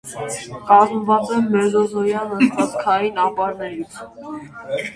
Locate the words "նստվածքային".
2.41-3.23